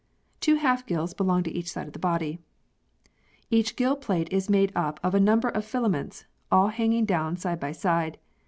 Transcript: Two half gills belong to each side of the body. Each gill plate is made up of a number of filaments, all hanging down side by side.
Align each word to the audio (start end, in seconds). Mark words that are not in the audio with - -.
Two 0.39 0.55
half 0.55 0.87
gills 0.87 1.13
belong 1.13 1.43
to 1.43 1.51
each 1.51 1.69
side 1.71 1.85
of 1.85 1.93
the 1.93 1.99
body. 1.99 2.39
Each 3.51 3.75
gill 3.75 3.95
plate 3.95 4.33
is 4.33 4.49
made 4.49 4.71
up 4.75 4.99
of 5.03 5.13
a 5.13 5.19
number 5.19 5.49
of 5.49 5.63
filaments, 5.63 6.25
all 6.51 6.69
hanging 6.69 7.05
down 7.05 7.37
side 7.37 7.59
by 7.59 7.71
side. 7.71 8.17